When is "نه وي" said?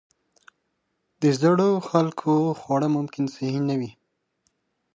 3.69-3.91